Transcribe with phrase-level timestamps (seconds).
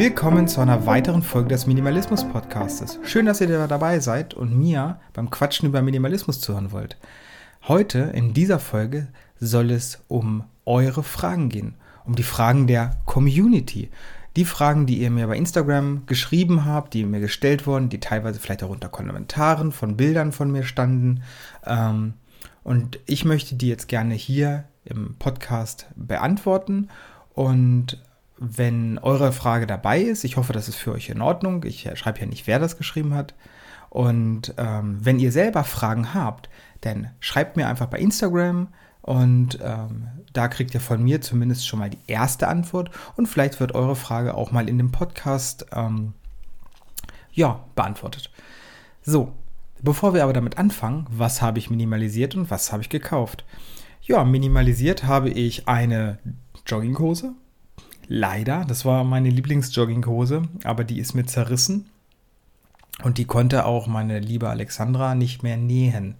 [0.00, 2.98] Willkommen zu einer weiteren Folge des Minimalismus Podcastes.
[3.02, 6.96] Schön, dass ihr dabei seid und mir beim Quatschen über Minimalismus zuhören wollt.
[7.68, 9.08] Heute in dieser Folge
[9.38, 11.74] soll es um eure Fragen gehen,
[12.06, 13.90] um die Fragen der Community.
[14.36, 18.40] Die Fragen, die ihr mir bei Instagram geschrieben habt, die mir gestellt wurden, die teilweise
[18.40, 21.24] vielleicht auch unter Kommentaren von Bildern von mir standen.
[21.66, 22.14] Ähm,
[22.62, 26.88] und ich möchte die jetzt gerne hier im Podcast beantworten.
[27.34, 27.98] Und
[28.40, 31.62] wenn eure Frage dabei ist, ich hoffe, das ist für euch in Ordnung.
[31.64, 33.34] Ich schreibe ja nicht, wer das geschrieben hat.
[33.90, 36.48] Und ähm, wenn ihr selber Fragen habt,
[36.80, 38.68] dann schreibt mir einfach bei Instagram
[39.02, 43.60] und ähm, da kriegt ihr von mir zumindest schon mal die erste Antwort und vielleicht
[43.60, 46.14] wird eure Frage auch mal in dem Podcast ähm,
[47.32, 48.30] ja, beantwortet.
[49.02, 49.32] So,
[49.82, 53.44] bevor wir aber damit anfangen, was habe ich minimalisiert und was habe ich gekauft?
[54.02, 56.18] Ja, minimalisiert habe ich eine
[56.66, 57.34] Jogginghose.
[58.12, 61.88] Leider, das war meine Lieblingsjogginghose, aber die ist mir zerrissen
[63.04, 66.16] und die konnte auch meine liebe Alexandra nicht mehr nähen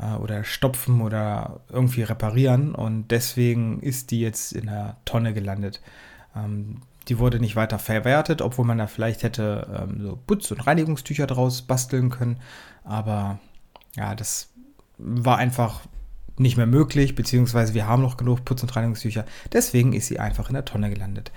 [0.00, 2.72] äh, oder stopfen oder irgendwie reparieren.
[2.72, 5.82] Und deswegen ist die jetzt in der Tonne gelandet.
[6.36, 10.68] Ähm, die wurde nicht weiter verwertet, obwohl man da vielleicht hätte ähm, so Putz- und
[10.68, 12.38] Reinigungstücher draus basteln können.
[12.84, 13.40] Aber
[13.96, 14.50] ja, das
[14.98, 15.80] war einfach
[16.40, 19.24] nicht mehr möglich, beziehungsweise wir haben noch genug Putz- und Reinigungstücher.
[19.52, 21.32] Deswegen ist sie einfach in der Tonne gelandet.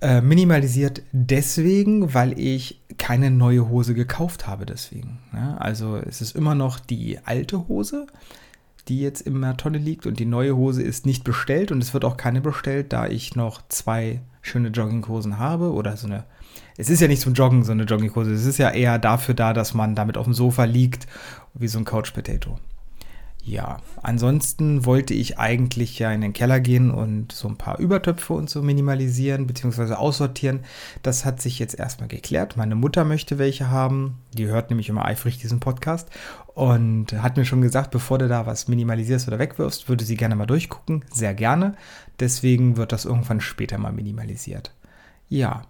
[0.00, 5.18] Äh, minimalisiert deswegen, weil ich keine neue Hose gekauft habe deswegen.
[5.32, 8.06] Ja, also es ist immer noch die alte Hose,
[8.88, 11.94] die jetzt in der Tonne liegt und die neue Hose ist nicht bestellt und es
[11.94, 16.24] wird auch keine bestellt, da ich noch zwei schöne Jogginghosen habe oder so eine
[16.76, 19.52] es ist ja nicht zum Joggen so eine Jogginghose, es ist ja eher dafür da,
[19.52, 21.06] dass man damit auf dem Sofa liegt,
[21.54, 22.58] wie so ein Couch Potato.
[23.44, 28.34] Ja, ansonsten wollte ich eigentlich ja in den Keller gehen und so ein paar Übertöpfe
[28.34, 29.94] und so minimalisieren bzw.
[29.94, 30.60] aussortieren.
[31.02, 32.56] Das hat sich jetzt erstmal geklärt.
[32.56, 34.18] Meine Mutter möchte welche haben.
[34.32, 36.08] Die hört nämlich immer eifrig diesen Podcast
[36.54, 40.36] und hat mir schon gesagt, bevor du da was minimalisierst oder wegwirfst, würde sie gerne
[40.36, 41.04] mal durchgucken.
[41.12, 41.74] Sehr gerne.
[42.20, 44.72] Deswegen wird das irgendwann später mal minimalisiert.
[45.28, 45.62] Ja,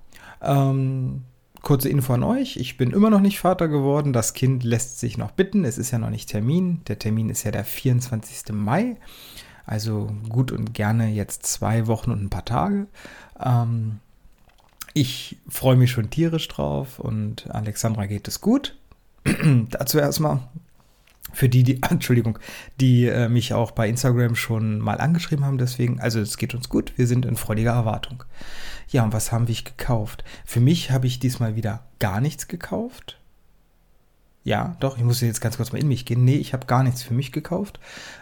[0.42, 1.22] ähm,
[1.62, 4.12] Kurze Info an euch, ich bin immer noch nicht Vater geworden.
[4.12, 5.64] Das Kind lässt sich noch bitten.
[5.64, 6.80] Es ist ja noch nicht Termin.
[6.88, 8.52] Der Termin ist ja der 24.
[8.52, 8.96] Mai.
[9.64, 12.88] Also gut und gerne jetzt zwei Wochen und ein paar Tage.
[13.40, 14.00] Ähm,
[14.92, 18.76] ich freue mich schon tierisch drauf und Alexandra geht es gut.
[19.70, 20.40] Dazu erstmal
[21.32, 22.38] für die, die, Entschuldigung,
[22.80, 26.68] die äh, mich auch bei Instagram schon mal angeschrieben haben, deswegen, also es geht uns
[26.68, 28.24] gut, wir sind in freudiger Erwartung.
[28.88, 30.24] Ja, und was haben wir gekauft?
[30.44, 33.18] Für mich habe ich diesmal wieder gar nichts gekauft.
[34.44, 36.24] Ja, doch, ich muss jetzt ganz kurz mal in mich gehen.
[36.24, 37.78] Nee, ich habe gar nichts für mich gekauft.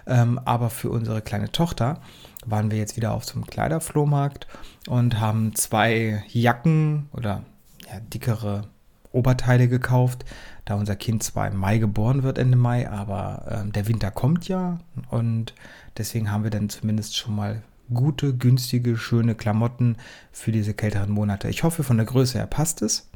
[0.07, 2.01] Ähm, aber für unsere kleine Tochter
[2.45, 4.47] waren wir jetzt wieder auf so einem Kleiderflohmarkt
[4.87, 7.43] und haben zwei Jacken oder
[7.91, 8.69] ja, dickere
[9.13, 10.25] Oberteile gekauft,
[10.65, 14.49] da unser Kind zwar im Mai geboren wird, Ende Mai, aber ähm, der Winter kommt
[14.49, 14.79] ja
[15.11, 15.55] und
[15.97, 17.63] deswegen haben wir dann zumindest schon mal
[17.93, 19.97] gute, günstige, schöne Klamotten
[20.33, 21.49] für diese kälteren Monate.
[21.49, 23.11] Ich hoffe, von der Größe her passt es.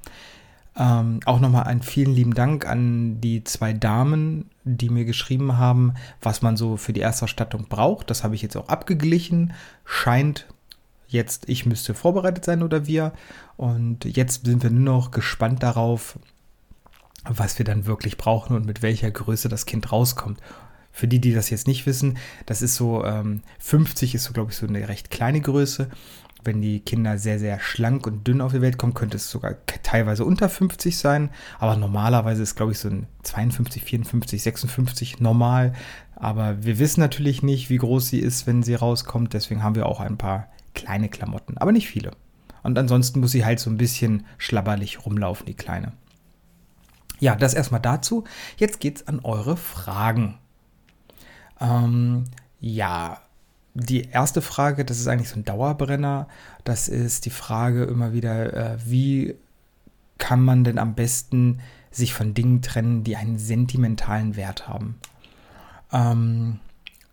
[0.77, 5.95] Ähm, auch nochmal einen vielen lieben Dank an die zwei Damen, die mir geschrieben haben,
[6.21, 8.11] was man so für die Erstausstattung braucht.
[8.11, 9.53] Das habe ich jetzt auch abgeglichen.
[9.85, 10.47] Scheint
[11.15, 13.13] jetzt, ich müsste vorbereitet sein oder wir.
[13.57, 16.19] Und jetzt sind wir nur noch gespannt darauf,
[17.25, 20.41] was wir dann wirklich brauchen und mit welcher Größe das Kind rauskommt.
[20.93, 24.53] Für die, die das jetzt nicht wissen, das ist so, ähm, 50 ist so, glaube
[24.53, 25.89] ich, so eine recht kleine Größe.
[26.45, 29.57] Wenn die Kinder sehr, sehr schlank und dünn auf die Welt kommen, könnte es sogar
[29.83, 31.31] teilweise unter 50 sein.
[31.59, 35.73] Aber normalerweise ist, glaube ich, so ein 52, 54, 56 normal.
[36.15, 39.33] Aber wir wissen natürlich nicht, wie groß sie ist, wenn sie rauskommt.
[39.33, 42.13] Deswegen haben wir auch ein paar kleine Klamotten, aber nicht viele.
[42.63, 45.93] Und ansonsten muss sie halt so ein bisschen schlabberlich rumlaufen, die Kleine.
[47.21, 48.25] Ja, das erstmal dazu.
[48.57, 50.39] Jetzt geht's an eure Fragen.
[51.61, 52.25] Ähm,
[52.61, 53.21] ja,
[53.75, 56.29] die erste Frage, das ist eigentlich so ein Dauerbrenner.
[56.65, 59.35] Das ist die Frage immer wieder, äh, wie
[60.19, 61.61] kann man denn am besten
[61.91, 64.99] sich von Dingen trennen, die einen sentimentalen Wert haben?
[65.93, 66.61] Ähm,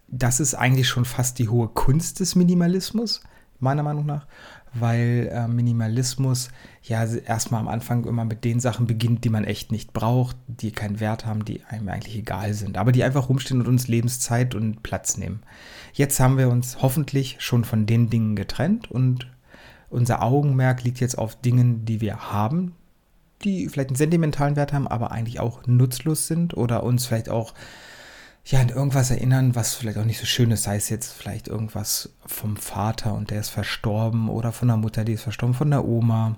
[0.08, 3.22] das ist eigentlich schon fast die hohe Kunst des Minimalismus
[3.62, 4.26] meiner Meinung nach,
[4.74, 6.50] weil äh, Minimalismus
[6.84, 10.72] ja erstmal am Anfang immer mit den Sachen beginnt, die man echt nicht braucht, die
[10.72, 14.56] keinen Wert haben, die einem eigentlich egal sind, aber die einfach rumstehen und uns Lebenszeit
[14.56, 15.42] und Platz nehmen.
[15.94, 19.28] Jetzt haben wir uns hoffentlich schon von den Dingen getrennt und
[19.90, 22.74] unser Augenmerk liegt jetzt auf Dingen, die wir haben,
[23.44, 27.54] die vielleicht einen sentimentalen Wert haben, aber eigentlich auch nutzlos sind oder uns vielleicht auch
[28.46, 31.48] ja, an irgendwas erinnern, was vielleicht auch nicht so schön ist, sei es jetzt vielleicht
[31.48, 35.70] irgendwas vom Vater und der ist verstorben oder von der Mutter, die ist verstorben, von
[35.70, 36.38] der Oma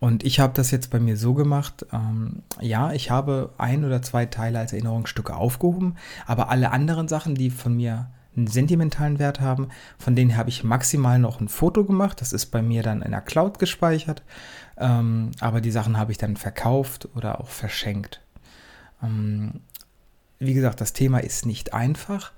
[0.00, 4.02] Und ich habe das jetzt bei mir so gemacht, ähm, ja, ich habe ein oder
[4.02, 5.96] zwei Teile als Erinnerungsstücke aufgehoben,
[6.26, 9.68] aber alle anderen Sachen, die von mir einen sentimentalen Wert haben,
[9.98, 12.20] von denen habe ich maximal noch ein Foto gemacht.
[12.20, 14.22] Das ist bei mir dann in der Cloud gespeichert,
[14.76, 18.20] ähm, aber die Sachen habe ich dann verkauft oder auch verschenkt.
[19.02, 19.60] Ähm,
[20.40, 22.32] wie gesagt, das Thema ist nicht einfach.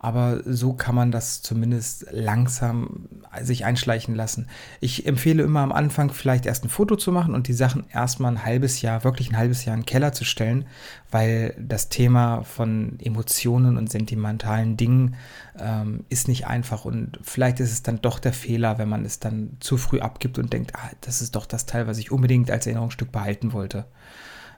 [0.00, 3.08] Aber so kann man das zumindest langsam
[3.42, 4.46] sich einschleichen lassen.
[4.80, 8.32] Ich empfehle immer am Anfang vielleicht erst ein Foto zu machen und die Sachen erstmal
[8.32, 10.66] ein halbes Jahr, wirklich ein halbes Jahr in den Keller zu stellen,
[11.10, 15.16] weil das Thema von Emotionen und sentimentalen Dingen
[15.58, 19.18] ähm, ist nicht einfach und vielleicht ist es dann doch der Fehler, wenn man es
[19.18, 22.52] dann zu früh abgibt und denkt, ah, das ist doch das Teil, was ich unbedingt
[22.52, 23.84] als Erinnerungsstück behalten wollte.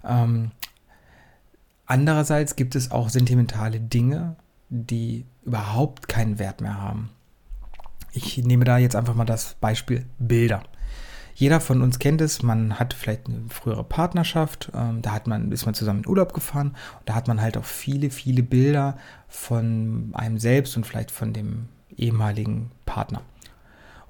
[0.05, 0.51] Ähm,
[1.91, 4.37] andererseits gibt es auch sentimentale Dinge,
[4.69, 7.11] die überhaupt keinen Wert mehr haben.
[8.13, 10.63] Ich nehme da jetzt einfach mal das Beispiel Bilder.
[11.35, 15.51] Jeder von uns kennt es, man hat vielleicht eine frühere Partnerschaft, ähm, da hat man,
[15.53, 18.97] ist man zusammen in Urlaub gefahren und da hat man halt auch viele, viele Bilder
[19.27, 23.23] von einem selbst und vielleicht von dem ehemaligen Partner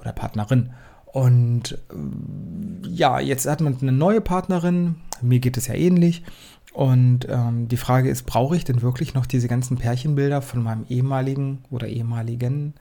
[0.01, 0.71] oder Partnerin.
[1.07, 6.25] Und äh, ja, jetzt hat man eine neue Partnerin, mir geht es ja ähnlich
[6.73, 10.85] und ähm, die Frage ist, brauche ich denn wirklich noch diese ganzen Pärchenbilder von meinem
[10.89, 12.75] ehemaligen oder ehemaligen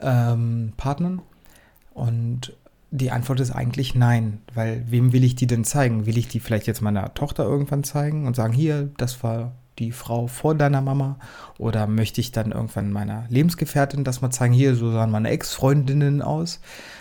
[0.00, 1.20] ähm, Partnern?
[1.92, 2.54] Und
[2.90, 6.06] die Antwort ist eigentlich nein, weil wem will ich die denn zeigen?
[6.06, 9.92] Will ich die vielleicht jetzt meiner Tochter irgendwann zeigen und sagen, hier, das war die
[9.92, 11.18] Frau vor deiner Mama?
[11.58, 16.22] Oder möchte ich dann irgendwann meiner Lebensgefährtin das mal zeigen, hier, so sahen meine Ex-Freundinnen
[16.22, 16.60] aus?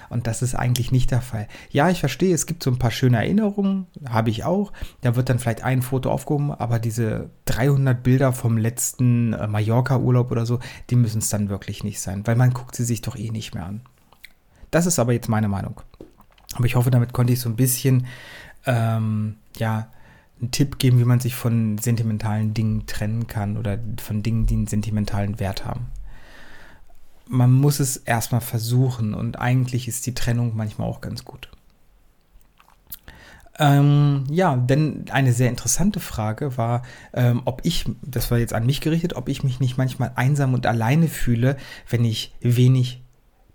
[0.09, 1.47] Und das ist eigentlich nicht der Fall.
[1.71, 4.71] Ja, ich verstehe, es gibt so ein paar schöne Erinnerungen, habe ich auch.
[5.01, 10.31] Da wird dann vielleicht ein Foto aufgehoben, aber diese 300 Bilder vom letzten äh, Mallorca-Urlaub
[10.31, 10.59] oder so,
[10.89, 13.53] die müssen es dann wirklich nicht sein, weil man guckt sie sich doch eh nicht
[13.53, 13.81] mehr an.
[14.71, 15.81] Das ist aber jetzt meine Meinung.
[16.55, 18.07] Aber ich hoffe, damit konnte ich so ein bisschen,
[18.65, 19.89] ähm, ja,
[20.41, 24.55] einen Tipp geben, wie man sich von sentimentalen Dingen trennen kann oder von Dingen, die
[24.55, 25.87] einen sentimentalen Wert haben
[27.27, 31.49] man muss es erstmal versuchen und eigentlich ist die Trennung manchmal auch ganz gut.
[33.57, 36.83] Ähm, ja, denn eine sehr interessante Frage war,
[37.13, 40.53] ähm, ob ich, das war jetzt an mich gerichtet, ob ich mich nicht manchmal einsam
[40.53, 41.55] und alleine fühle,
[41.89, 43.04] wenn ich wenig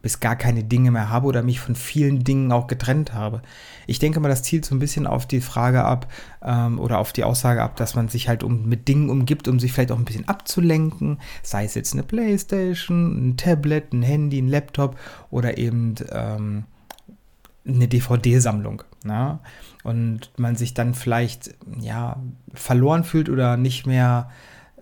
[0.03, 3.43] bis gar keine Dinge mehr habe oder mich von vielen Dingen auch getrennt habe.
[3.87, 6.11] Ich denke mal, das zielt so ein bisschen auf die Frage ab
[6.43, 9.61] ähm, oder auf die Aussage ab, dass man sich halt um, mit Dingen umgibt, um
[9.61, 14.41] sich vielleicht auch ein bisschen abzulenken, sei es jetzt eine Playstation, ein Tablet, ein Handy,
[14.41, 14.97] ein Laptop
[15.31, 16.65] oder eben ähm,
[17.67, 18.83] eine DVD-Sammlung.
[19.05, 19.39] Ne?
[19.83, 22.17] Und man sich dann vielleicht ja
[22.55, 24.31] verloren fühlt oder nicht mehr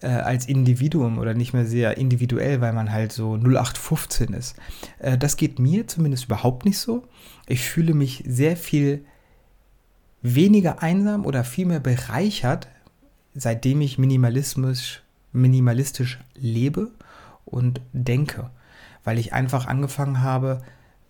[0.02, 4.56] äh, als Individuum oder nicht mehr sehr individuell, weil man halt so 0815 ist.
[4.98, 7.06] Äh, das geht mir zumindest überhaupt nicht so.
[7.46, 9.04] Ich fühle mich sehr viel
[10.22, 12.68] weniger einsam oder viel mehr bereichert,
[13.34, 15.00] seitdem ich Minimalismus,
[15.32, 16.90] minimalistisch lebe
[17.44, 18.50] und denke,
[19.04, 20.60] weil ich einfach angefangen habe,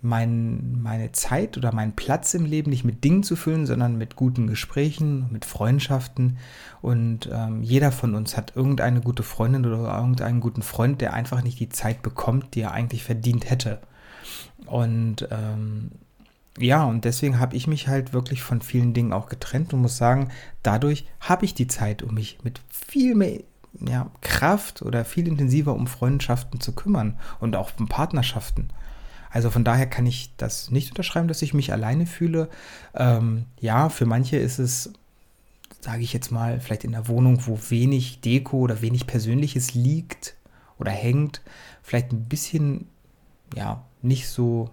[0.01, 4.15] mein, meine Zeit oder meinen Platz im Leben nicht mit Dingen zu füllen, sondern mit
[4.15, 6.39] guten Gesprächen, mit Freundschaften.
[6.81, 11.43] Und ähm, jeder von uns hat irgendeine gute Freundin oder irgendeinen guten Freund, der einfach
[11.43, 13.81] nicht die Zeit bekommt, die er eigentlich verdient hätte.
[14.67, 15.91] Und ähm,
[16.59, 19.97] ja, und deswegen habe ich mich halt wirklich von vielen Dingen auch getrennt und muss
[19.97, 20.31] sagen,
[20.63, 23.41] dadurch habe ich die Zeit, um mich mit viel mehr
[23.81, 28.71] ja, Kraft oder viel intensiver um Freundschaften zu kümmern und auch um Partnerschaften.
[29.31, 32.49] Also von daher kann ich das nicht unterschreiben, dass ich mich alleine fühle.
[32.95, 34.93] Ähm, ja, für manche ist es,
[35.81, 40.35] sage ich jetzt mal, vielleicht in der Wohnung, wo wenig Deko oder wenig Persönliches liegt
[40.79, 41.43] oder hängt,
[41.83, 42.87] vielleicht ein bisschen,
[43.55, 44.71] ja, nicht so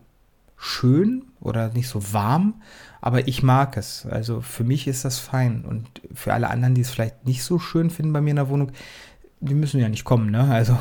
[0.57, 2.61] schön oder nicht so warm,
[3.01, 4.05] aber ich mag es.
[4.05, 5.65] Also für mich ist das fein.
[5.65, 8.49] Und für alle anderen, die es vielleicht nicht so schön finden bei mir in der
[8.49, 8.71] Wohnung,
[9.41, 10.51] die müssen ja nicht kommen, ne?
[10.51, 10.77] Also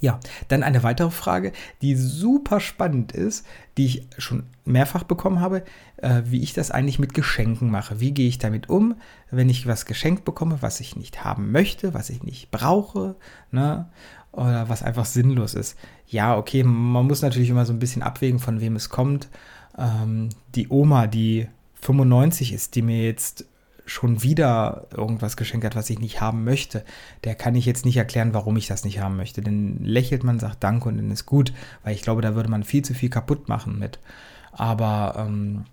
[0.00, 1.52] ja, dann eine weitere Frage,
[1.82, 5.62] die super spannend ist, die ich schon mehrfach bekommen habe,
[5.96, 8.00] äh, wie ich das eigentlich mit Geschenken mache.
[8.00, 8.96] Wie gehe ich damit um,
[9.30, 13.16] wenn ich was geschenkt bekomme, was ich nicht haben möchte, was ich nicht brauche,
[13.50, 13.88] ne?
[14.32, 15.76] oder was einfach sinnlos ist.
[16.06, 19.28] Ja, okay, man muss natürlich immer so ein bisschen abwägen, von wem es kommt.
[19.76, 21.48] Ähm, die Oma, die
[21.80, 23.46] 95 ist, die mir jetzt
[23.88, 26.84] schon wieder irgendwas geschenkt hat, was ich nicht haben möchte,
[27.24, 29.40] der kann ich jetzt nicht erklären, warum ich das nicht haben möchte.
[29.40, 31.52] Denn lächelt man, sagt Danke und dann ist gut,
[31.82, 33.98] weil ich glaube, da würde man viel zu viel kaputt machen mit.
[34.52, 35.64] Aber ähm,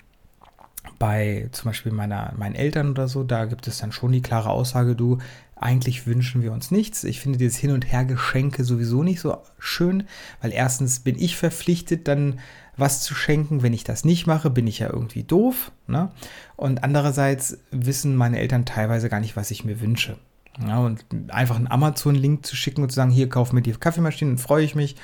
[0.98, 4.50] bei zum Beispiel meiner, meinen Eltern oder so, da gibt es dann schon die klare
[4.50, 5.18] Aussage, du,
[5.56, 7.04] eigentlich wünschen wir uns nichts.
[7.04, 10.04] Ich finde dieses Hin- und Her-Geschenke sowieso nicht so schön,
[10.42, 12.40] weil erstens bin ich verpflichtet, dann
[12.76, 13.64] was zu schenken.
[13.64, 15.72] Wenn ich das nicht mache, bin ich ja irgendwie doof.
[15.88, 16.12] Ne?
[16.58, 20.18] Und andererseits wissen meine Eltern teilweise gar nicht, was ich mir wünsche.
[20.66, 24.32] Ja, und einfach einen Amazon-Link zu schicken und zu sagen, hier, kauf mir die Kaffeemaschine,
[24.32, 24.96] dann freue ich mich.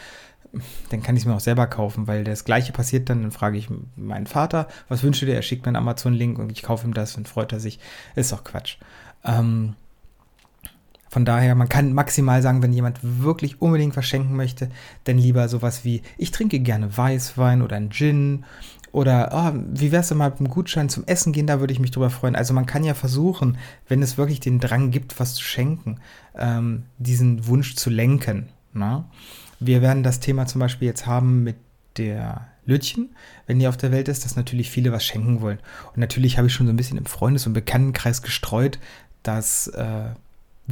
[0.90, 3.22] Dann kann ich es mir auch selber kaufen, weil das Gleiche passiert dann.
[3.22, 5.36] Dann frage ich meinen Vater, was wünsche dir?
[5.36, 7.80] Er schickt mir einen Amazon-Link und ich kaufe ihm das und freut er sich.
[8.16, 8.78] Ist doch Quatsch.
[9.24, 9.76] Ähm,
[11.12, 14.70] von daher, man kann maximal sagen, wenn jemand wirklich unbedingt was schenken möchte,
[15.04, 18.46] dann lieber sowas wie, ich trinke gerne Weißwein oder einen Gin
[18.94, 21.82] oder oh, wie wär's denn mal mit einem Gutschein zum Essen gehen, da würde ich
[21.82, 22.38] mich drüber freuen.
[22.38, 23.58] Also man kann ja versuchen,
[23.90, 26.00] wenn es wirklich den Drang gibt, was zu schenken,
[26.34, 28.48] ähm, diesen Wunsch zu lenken.
[28.72, 29.00] Na?
[29.00, 29.06] Ne?
[29.60, 31.58] Wir werden das Thema zum Beispiel jetzt haben mit
[31.98, 33.10] der Lütchen,
[33.48, 35.60] wenn die auf der Welt ist, dass natürlich viele was schenken wollen.
[35.88, 38.80] Und natürlich habe ich schon so ein bisschen im Freundes- und Bekanntenkreis gestreut,
[39.24, 40.12] dass äh,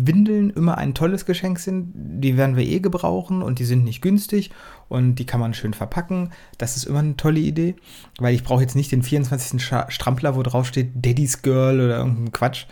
[0.08, 1.92] Windeln immer ein tolles Geschenk sind.
[1.94, 4.52] Die werden wir eh gebrauchen und die sind nicht günstig
[4.88, 6.32] und die kann man schön verpacken.
[6.58, 7.76] Das ist immer eine tolle Idee,
[8.20, 9.62] weil ich brauche jetzt nicht den 24.
[9.90, 12.66] Strampler, wo drauf steht Daddy's Girl oder irgendein Quatsch.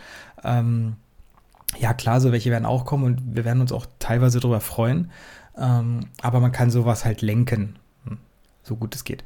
[0.44, 0.96] Ähm,
[1.78, 5.10] ja, klar, so welche werden auch kommen und wir werden uns auch teilweise darüber freuen.
[5.56, 8.18] Ähm, aber man kann sowas halt lenken, hm,
[8.62, 9.24] so gut es geht.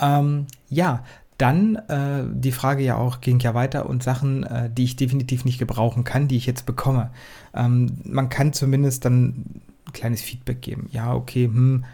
[0.00, 1.04] Ähm, ja,
[1.38, 5.44] dann äh, die Frage ja auch ging ja weiter und Sachen, äh, die ich definitiv
[5.44, 7.10] nicht gebrauchen kann, die ich jetzt bekomme.
[7.54, 9.28] Ähm, man kann zumindest dann
[9.86, 10.88] ein kleines Feedback geben.
[10.92, 11.84] Ja, okay, hm,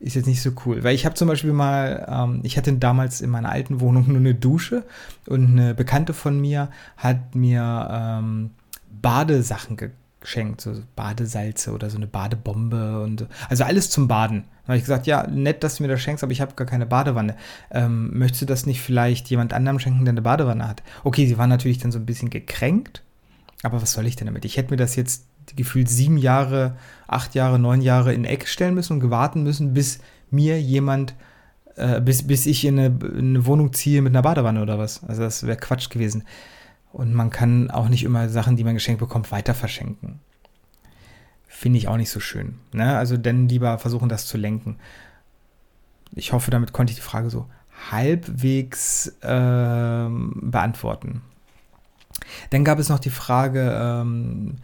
[0.00, 0.82] ist jetzt nicht so cool.
[0.84, 4.18] Weil ich habe zum Beispiel mal, ähm, ich hatte damals in meiner alten Wohnung nur
[4.18, 4.84] eine Dusche
[5.26, 8.50] und eine Bekannte von mir hat mir ähm,
[9.00, 14.44] Badesachen gekauft geschenkt, so Badesalze oder so eine Badebombe und also alles zum Baden.
[14.62, 16.66] Da habe ich gesagt, ja, nett, dass du mir das schenkst, aber ich habe gar
[16.66, 17.36] keine Badewanne.
[17.70, 20.82] Ähm, möchtest du das nicht vielleicht jemand anderem schenken, der eine Badewanne hat?
[21.04, 23.02] Okay, sie war natürlich dann so ein bisschen gekränkt,
[23.62, 24.44] aber was soll ich denn damit?
[24.44, 25.24] Ich hätte mir das jetzt
[25.56, 30.00] gefühlt sieben Jahre, acht Jahre, neun Jahre in Eck stellen müssen und gewarten müssen, bis
[30.30, 31.14] mir jemand,
[31.76, 35.02] äh, bis, bis ich in eine, in eine Wohnung ziehe mit einer Badewanne oder was.
[35.04, 36.24] Also das wäre Quatsch gewesen.
[36.92, 40.20] Und man kann auch nicht immer Sachen, die man geschenkt bekommt, weiter verschenken.
[41.46, 42.58] Finde ich auch nicht so schön.
[42.72, 42.96] Ne?
[42.96, 44.78] Also dann lieber versuchen, das zu lenken.
[46.14, 47.46] Ich hoffe, damit konnte ich die Frage so
[47.90, 51.22] halbwegs ähm, beantworten.
[52.50, 54.56] Dann gab es noch die Frage, ähm,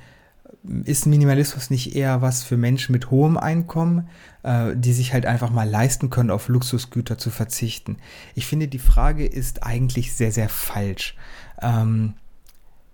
[0.85, 4.09] ist Minimalismus nicht eher was für Menschen mit hohem Einkommen,
[4.43, 7.99] äh, die sich halt einfach mal leisten können, auf Luxusgüter zu verzichten?
[8.35, 11.17] Ich finde, die Frage ist eigentlich sehr, sehr falsch.
[11.61, 12.15] Ähm,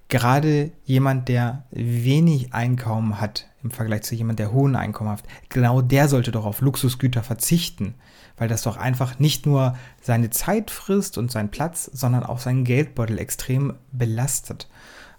[0.08, 5.80] gerade jemand, der wenig Einkommen hat im Vergleich zu jemand, der hohen Einkommen hat, genau
[5.82, 7.94] der sollte doch auf Luxusgüter verzichten,
[8.36, 12.64] weil das doch einfach nicht nur seine Zeit frisst und seinen Platz, sondern auch seinen
[12.64, 14.68] Geldbeutel extrem belastet.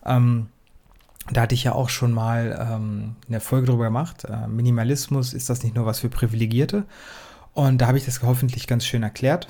[0.05, 0.47] Ähm,
[1.29, 4.25] da hatte ich ja auch schon mal ähm, eine Folge drüber gemacht.
[4.25, 6.85] Äh, Minimalismus ist das nicht nur was für Privilegierte.
[7.53, 9.47] Und da habe ich das hoffentlich ganz schön erklärt,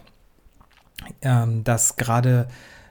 [1.21, 2.47] ähm, dass gerade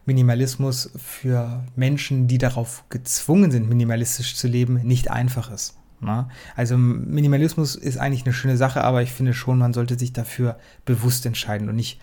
[0.07, 5.77] Minimalismus für Menschen, die darauf gezwungen sind, minimalistisch zu leben, nicht einfach ist.
[6.01, 6.29] Ne?
[6.57, 10.59] Also Minimalismus ist eigentlich eine schöne Sache, aber ich finde schon, man sollte sich dafür
[10.85, 12.01] bewusst entscheiden und nicht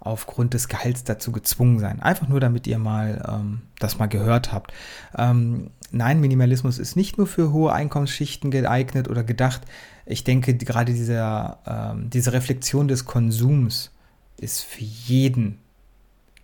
[0.00, 2.00] aufgrund des Gehalts dazu gezwungen sein.
[2.00, 4.72] Einfach nur, damit ihr mal ähm, das mal gehört habt.
[5.16, 9.62] Ähm, nein, Minimalismus ist nicht nur für hohe Einkommensschichten geeignet oder gedacht.
[10.06, 13.90] Ich denke, gerade dieser, ähm, diese Reflexion des Konsums
[14.36, 15.58] ist für jeden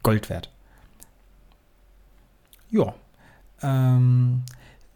[0.02, 0.50] Gold wert.
[2.70, 2.94] Ja.
[3.62, 4.42] Ähm,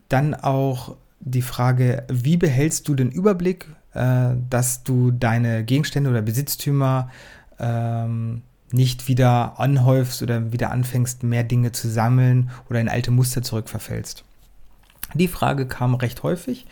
[0.09, 6.23] dann auch die Frage, wie behältst du den Überblick, äh, dass du deine Gegenstände oder
[6.23, 7.11] Besitztümer
[7.59, 13.43] ähm, nicht wieder anhäufst oder wieder anfängst, mehr Dinge zu sammeln oder in alte Muster
[13.43, 14.25] zurückverfällst?
[15.15, 16.67] Die Frage kam recht häufig,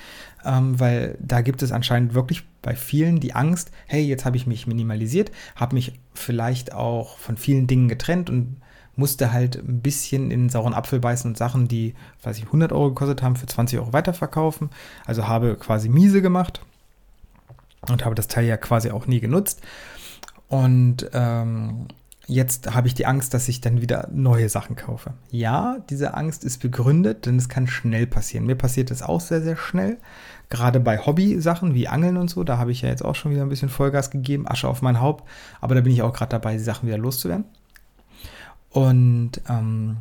[0.45, 4.47] ähm, weil da gibt es anscheinend wirklich bei vielen die Angst, hey, jetzt habe ich
[4.47, 8.57] mich minimalisiert, habe mich vielleicht auch von vielen Dingen getrennt und
[8.97, 12.73] musste halt ein bisschen in den sauren Apfel beißen und Sachen, die, weiß ich, 100
[12.73, 14.71] Euro gekostet haben, für 20 Euro weiterverkaufen.
[15.05, 16.61] Also habe quasi miese gemacht
[17.89, 19.63] und habe das Teil ja quasi auch nie genutzt.
[20.49, 21.89] Und ähm,
[22.27, 25.15] jetzt habe ich die Angst, dass ich dann wieder neue Sachen kaufe.
[25.31, 28.47] Ja, diese Angst ist begründet, denn es kann schnell passieren.
[28.47, 29.99] Mir passiert das auch sehr, sehr schnell.
[30.49, 33.43] Gerade bei Hobby-Sachen wie Angeln und so, da habe ich ja jetzt auch schon wieder
[33.43, 35.29] ein bisschen Vollgas gegeben, Asche auf mein Haupt.
[35.61, 37.45] Aber da bin ich auch gerade dabei, die Sachen wieder loszuwerden.
[38.71, 39.99] Und ähm,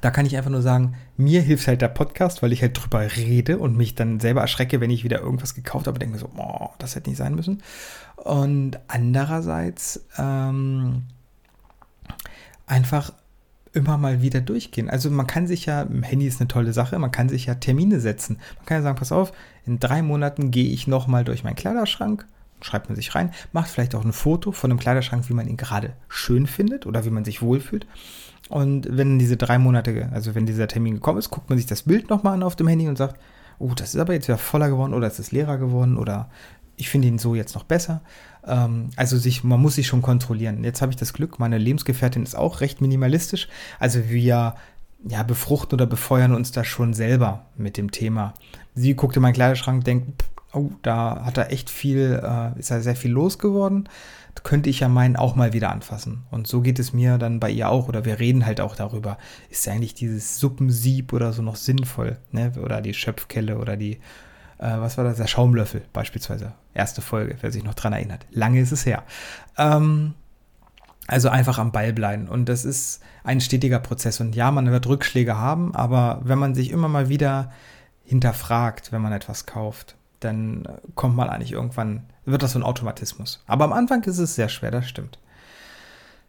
[0.00, 3.00] da kann ich einfach nur sagen, mir hilft halt der Podcast, weil ich halt drüber
[3.16, 6.68] rede und mich dann selber erschrecke, wenn ich wieder irgendwas gekauft habe, denke so, oh,
[6.78, 7.62] das hätte nicht sein müssen.
[8.16, 11.04] Und andererseits ähm,
[12.66, 13.12] einfach
[13.72, 14.90] immer mal wieder durchgehen.
[14.90, 18.00] Also man kann sich ja, Handy ist eine tolle Sache, man kann sich ja Termine
[18.00, 18.38] setzen.
[18.58, 19.32] Man kann ja sagen, pass auf,
[19.66, 22.26] in drei Monaten gehe ich nochmal durch meinen Kleiderschrank,
[22.62, 25.56] schreibt man sich rein, macht vielleicht auch ein Foto von einem Kleiderschrank, wie man ihn
[25.56, 27.86] gerade schön findet oder wie man sich wohlfühlt.
[28.48, 31.82] Und wenn diese drei Monate, also wenn dieser Termin gekommen ist, guckt man sich das
[31.82, 33.20] Bild nochmal an auf dem Handy und sagt,
[33.58, 36.28] oh, das ist aber jetzt wieder voller geworden oder es ist leerer geworden oder
[36.76, 38.00] ich finde ihn so jetzt noch besser.
[38.44, 40.64] Ähm, also sich, man muss sich schon kontrollieren.
[40.64, 43.48] Jetzt habe ich das Glück, meine Lebensgefährtin ist auch recht minimalistisch.
[43.78, 44.54] Also wir
[45.06, 48.34] ja, befruchten oder befeuern uns da schon selber mit dem Thema.
[48.74, 52.80] Sie guckt in meinen Kleiderschrank, denkt, oh, da hat er echt viel, äh, ist da
[52.80, 53.88] sehr viel losgeworden.
[54.42, 56.22] Könnte ich ja meinen auch mal wieder anfassen.
[56.30, 57.88] Und so geht es mir dann bei ihr auch.
[57.88, 59.18] Oder wir reden halt auch darüber.
[59.50, 62.16] Ist eigentlich dieses Suppensieb oder so noch sinnvoll?
[62.30, 62.52] Ne?
[62.62, 63.98] Oder die Schöpfkelle oder die
[64.60, 66.52] äh, was war das, der Schaumlöffel beispielsweise.
[66.74, 68.26] Erste Folge, wer sich noch dran erinnert.
[68.30, 69.04] Lange ist es her.
[69.56, 70.14] Ähm,
[71.06, 72.28] also einfach am Ball bleiben.
[72.28, 74.20] Und das ist ein stetiger Prozess.
[74.20, 77.50] Und ja, man wird Rückschläge haben, aber wenn man sich immer mal wieder
[78.04, 83.42] hinterfragt, wenn man etwas kauft, dann kommt man eigentlich irgendwann, wird das so ein Automatismus.
[83.46, 85.18] Aber am Anfang ist es sehr schwer, das stimmt.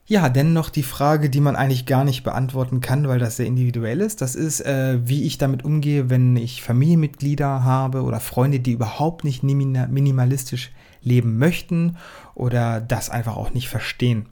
[0.07, 4.01] Ja, dennoch die Frage, die man eigentlich gar nicht beantworten kann, weil das sehr individuell
[4.01, 4.21] ist.
[4.21, 9.23] Das ist, äh, wie ich damit umgehe, wenn ich Familienmitglieder habe oder Freunde, die überhaupt
[9.23, 10.71] nicht minimalistisch
[11.01, 11.97] leben möchten
[12.35, 14.25] oder das einfach auch nicht verstehen.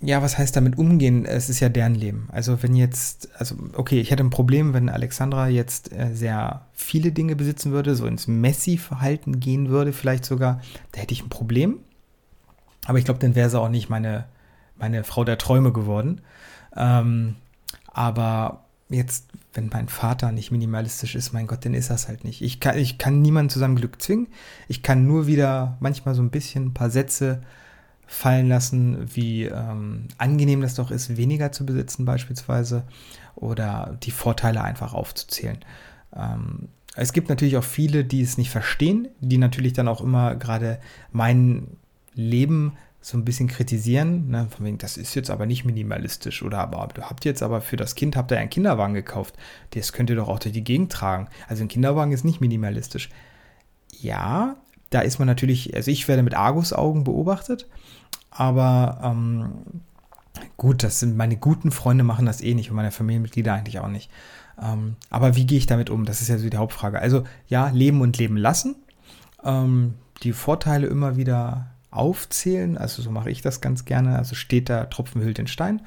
[0.00, 1.24] Ja, was heißt damit umgehen?
[1.24, 2.28] Es ist ja deren Leben.
[2.30, 7.10] Also wenn jetzt, also okay, ich hätte ein Problem, wenn Alexandra jetzt äh, sehr viele
[7.10, 10.60] Dinge besitzen würde, so ins Messi-Verhalten gehen würde, vielleicht sogar,
[10.92, 11.80] da hätte ich ein Problem.
[12.86, 14.26] Aber ich glaube, dann wäre sie auch nicht meine,
[14.76, 16.20] meine Frau der Träume geworden.
[16.76, 17.34] Ähm,
[17.92, 22.40] aber jetzt, wenn mein Vater nicht minimalistisch ist, mein Gott, dann ist das halt nicht.
[22.40, 24.28] Ich kann, ich kann niemanden zu seinem Glück zwingen.
[24.68, 27.42] Ich kann nur wieder manchmal so ein bisschen ein paar Sätze
[28.08, 32.82] fallen lassen, wie ähm, angenehm das doch ist, weniger zu besitzen beispielsweise
[33.36, 35.58] oder die Vorteile einfach aufzuzählen.
[36.16, 40.34] Ähm, es gibt natürlich auch viele, die es nicht verstehen, die natürlich dann auch immer
[40.34, 40.80] gerade
[41.12, 41.76] meinen,
[42.18, 46.58] Leben so ein bisschen kritisieren, ne, von wegen, das ist jetzt aber nicht minimalistisch oder
[46.58, 49.36] aber du habt jetzt aber für das Kind habt ihr einen Kinderwagen gekauft,
[49.70, 51.28] das könnt ihr doch auch durch die Gegend tragen.
[51.46, 53.08] Also ein Kinderwagen ist nicht minimalistisch.
[54.00, 54.56] Ja,
[54.90, 57.68] da ist man natürlich, also ich werde mit Argusaugen beobachtet,
[58.38, 59.82] aber ähm,
[60.56, 63.88] gut, das sind meine guten Freunde machen das eh nicht und meine Familienmitglieder eigentlich auch
[63.88, 64.12] nicht.
[64.62, 66.04] Ähm, aber wie gehe ich damit um?
[66.04, 67.00] Das ist ja so die Hauptfrage.
[67.00, 68.76] Also ja, leben und leben lassen.
[69.42, 72.78] Ähm, die Vorteile immer wieder aufzählen.
[72.78, 74.16] Also so mache ich das ganz gerne.
[74.16, 75.82] Also steht da Tropfen hüllt den Stein.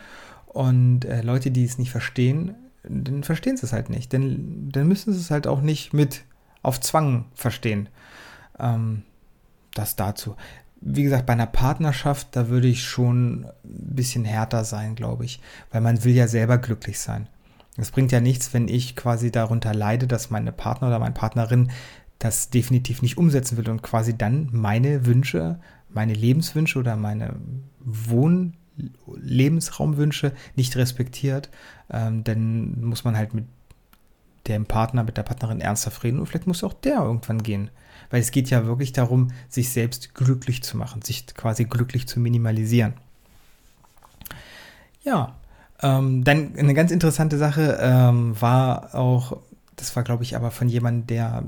[0.47, 4.11] Und äh, Leute, die es nicht verstehen, dann verstehen sie es halt nicht.
[4.11, 6.25] Denn dann müssen sie es halt auch nicht mit
[6.63, 7.87] auf Zwang verstehen.
[8.59, 9.03] Ähm,
[9.73, 10.35] das dazu.
[10.81, 15.39] Wie gesagt, bei einer Partnerschaft, da würde ich schon ein bisschen härter sein, glaube ich.
[15.71, 17.27] Weil man will ja selber glücklich sein.
[17.77, 21.71] Es bringt ja nichts, wenn ich quasi darunter leide, dass meine Partner oder meine Partnerin
[22.19, 25.59] das definitiv nicht umsetzen will und quasi dann meine Wünsche
[25.93, 27.35] meine Lebenswünsche oder meine
[27.79, 31.49] Wohnlebensraumwünsche nicht respektiert,
[31.89, 33.45] ähm, dann muss man halt mit
[34.47, 37.69] dem Partner, mit der Partnerin ernsthaft reden und vielleicht muss auch der irgendwann gehen.
[38.11, 42.19] Weil es geht ja wirklich darum, sich selbst glücklich zu machen, sich quasi glücklich zu
[42.19, 42.93] minimalisieren.
[45.03, 45.35] Ja,
[45.81, 49.37] ähm, dann eine ganz interessante Sache ähm, war auch,
[49.75, 51.43] das war glaube ich aber von jemandem, der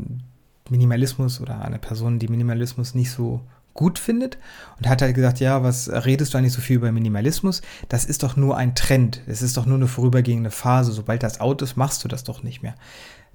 [0.70, 3.42] Minimalismus oder eine Person, die Minimalismus nicht so
[3.74, 4.38] gut findet
[4.78, 7.62] und hat halt gesagt, ja, was redest du eigentlich so viel über Minimalismus?
[7.90, 9.22] Das ist doch nur ein Trend.
[9.28, 10.92] Es ist doch nur eine vorübergehende Phase.
[10.92, 12.76] Sobald das out ist, machst du das doch nicht mehr.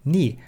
[0.05, 0.39] Nee,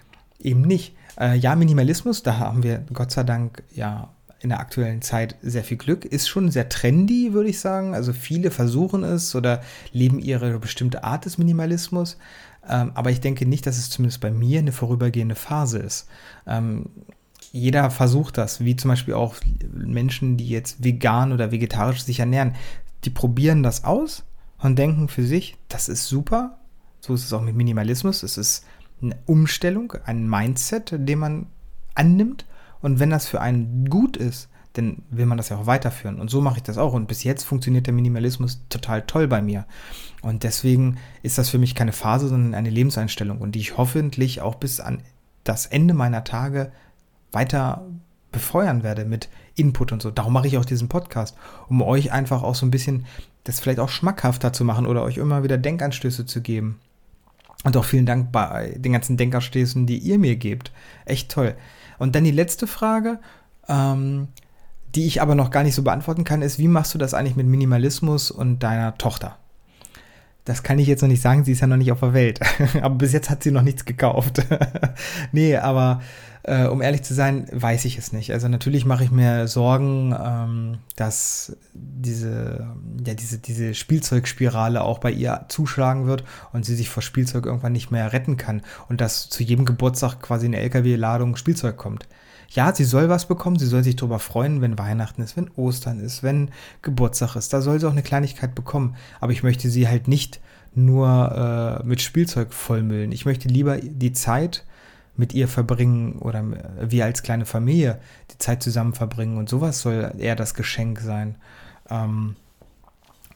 [0.45, 0.95] eben nicht.
[1.19, 5.65] Äh, ja, Minimalismus, da haben wir Gott sei Dank ja in der aktuellen Zeit sehr
[5.65, 6.05] viel Glück.
[6.05, 7.95] Ist schon sehr trendy, würde ich sagen.
[7.95, 9.61] Also viele versuchen es oder
[9.93, 12.17] leben ihre bestimmte Art des Minimalismus.
[12.69, 16.09] Ähm, aber ich denke nicht, dass es zumindest bei mir eine vorübergehende Phase ist.
[16.47, 16.87] Ähm,
[17.53, 19.35] jeder versucht das, wie zum Beispiel auch
[19.73, 22.55] Menschen, die jetzt vegan oder vegetarisch sich ernähren.
[23.05, 24.25] Die probieren das aus
[24.59, 26.59] und denken für sich, das ist super.
[27.01, 28.23] So ist es auch mit Minimalismus.
[28.23, 28.65] Es ist
[29.03, 31.47] eine Umstellung, ein Mindset, den man
[31.95, 32.47] annimmt.
[32.81, 36.21] Und wenn das für einen gut ist, dann will man das ja auch weiterführen.
[36.21, 36.93] Und so mache ich das auch.
[36.93, 39.67] Und bis jetzt funktioniert der Minimalismus total toll bei mir.
[40.23, 43.39] Und deswegen ist das für mich keine Phase, sondern eine Lebenseinstellung.
[43.39, 45.03] Und die ich hoffentlich auch bis an
[45.45, 46.71] das Ende meiner Tage
[47.33, 47.85] weiter
[48.33, 50.11] befeuern werde mit Input und so.
[50.11, 51.37] Darum mache ich auch diesen Podcast,
[51.69, 53.07] um euch einfach auch so ein bisschen
[53.45, 56.79] das vielleicht auch schmackhafter zu machen oder euch immer wieder Denkanstöße zu geben.
[57.65, 60.73] Und auch vielen Dank bei den ganzen Denkanstößen, die ihr mir gebt.
[61.05, 61.57] Echt toll.
[61.99, 63.19] Und dann die letzte Frage,
[63.69, 64.29] ähm,
[64.95, 67.37] die ich aber noch gar nicht so beantworten kann, ist, wie machst du das eigentlich
[67.37, 69.40] mit Minimalismus und deiner Tochter?
[70.45, 72.41] Das kann ich jetzt noch nicht sagen, sie ist ja noch nicht auf der Welt.
[72.83, 74.43] aber bis jetzt hat sie noch nichts gekauft.
[75.33, 76.01] nee, aber
[76.43, 78.33] äh, um ehrlich zu sein, weiß ich es nicht.
[78.33, 82.67] Also natürlich mache ich mir Sorgen, ähm, dass diese,
[83.07, 87.73] ja, diese, diese Spielzeugspirale auch bei ihr zuschlagen wird und sie sich vor Spielzeug irgendwann
[87.73, 92.07] nicht mehr retten kann und dass zu jedem Geburtstag quasi eine LKW-Ladung Spielzeug kommt.
[92.51, 96.01] Ja, sie soll was bekommen, sie soll sich darüber freuen, wenn Weihnachten ist, wenn Ostern
[96.01, 96.51] ist, wenn
[96.83, 97.53] Geburtstag ist.
[97.53, 98.97] Da soll sie auch eine Kleinigkeit bekommen.
[99.21, 100.41] Aber ich möchte sie halt nicht
[100.75, 103.13] nur äh, mit Spielzeug vollmüllen.
[103.13, 104.65] Ich möchte lieber die Zeit
[105.17, 106.45] mit ihr verbringen oder
[106.81, 108.01] wir als kleine Familie
[108.33, 111.37] die Zeit zusammen verbringen und sowas soll eher das Geschenk sein.
[111.89, 112.37] Ähm,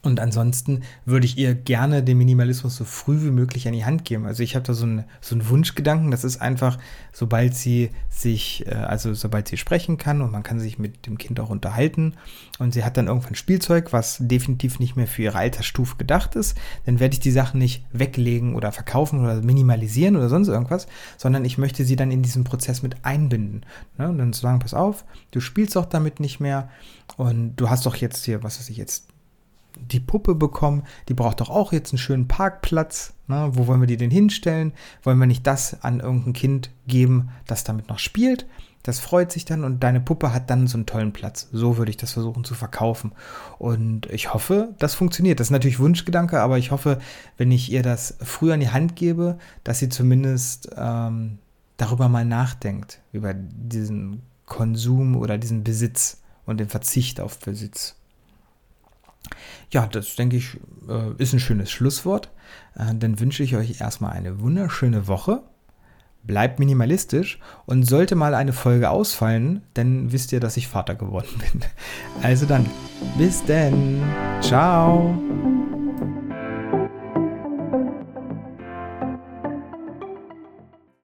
[0.05, 4.05] und ansonsten würde ich ihr gerne den Minimalismus so früh wie möglich an die Hand
[4.05, 4.27] geben.
[4.27, 6.77] Also ich habe da so, ein, so einen Wunschgedanken, das ist einfach,
[7.11, 11.17] sobald sie sich, äh, also sobald sie sprechen kann und man kann sich mit dem
[11.17, 12.13] Kind auch unterhalten
[12.59, 16.55] und sie hat dann irgendwann Spielzeug, was definitiv nicht mehr für ihre Altersstufe gedacht ist,
[16.85, 20.85] dann werde ich die Sachen nicht weglegen oder verkaufen oder minimalisieren oder sonst irgendwas,
[21.17, 23.65] sondern ich möchte sie dann in diesen Prozess mit einbinden.
[23.97, 24.07] Ne?
[24.09, 26.69] Und dann sagen, pass auf, du spielst doch damit nicht mehr
[27.17, 29.07] und du hast doch jetzt hier, was weiß ich jetzt,
[29.79, 33.13] die Puppe bekommen, die braucht doch auch jetzt einen schönen Parkplatz.
[33.27, 33.49] Ne?
[33.53, 34.73] Wo wollen wir die denn hinstellen?
[35.03, 38.45] Wollen wir nicht das an irgendein Kind geben, das damit noch spielt?
[38.83, 41.49] Das freut sich dann und deine Puppe hat dann so einen tollen Platz.
[41.51, 43.13] So würde ich das versuchen zu verkaufen.
[43.57, 45.39] Und ich hoffe, das funktioniert.
[45.39, 46.99] Das ist natürlich Wunschgedanke, aber ich hoffe,
[47.35, 51.39] wenn ich ihr das früher in die Hand gebe, dass sie zumindest ähm,
[51.77, 57.95] darüber mal nachdenkt, über diesen Konsum oder diesen Besitz und den Verzicht auf Besitz.
[59.71, 60.57] Ja, das denke ich
[60.87, 62.31] äh, ist ein schönes Schlusswort.
[62.75, 65.43] Äh, dann wünsche ich euch erstmal eine wunderschöne Woche.
[66.23, 71.29] Bleibt minimalistisch und sollte mal eine Folge ausfallen, dann wisst ihr, dass ich Vater geworden
[71.51, 71.61] bin.
[72.23, 72.65] Also dann,
[73.17, 74.01] bis denn.
[74.41, 75.15] Ciao.